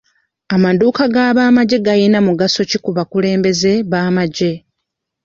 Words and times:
Amadduuka 0.55 1.03
g'abamagye 1.13 1.77
gayina 1.85 2.19
mugaso 2.27 2.59
ki 2.69 2.77
ku 2.83 2.89
bakulembeze 2.97 3.71
b'amagye? 3.91 4.51